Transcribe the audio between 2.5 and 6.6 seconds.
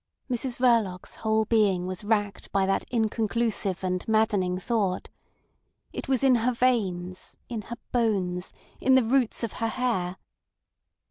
by that inconclusive and maddening thought. It was in her